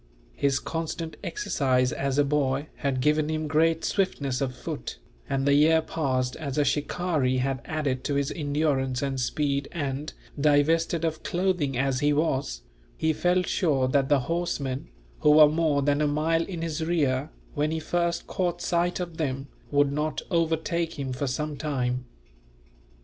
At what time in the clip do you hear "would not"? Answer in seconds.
19.69-20.23